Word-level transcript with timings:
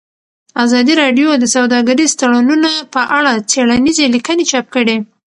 ازادي 0.63 0.93
راډیو 1.01 1.29
د 1.37 1.45
سوداګریز 1.55 2.11
تړونونه 2.19 2.71
په 2.93 3.01
اړه 3.17 3.31
څېړنیزې 3.51 4.05
لیکنې 4.15 4.43
چاپ 4.51 4.65
کړي. 4.75 4.97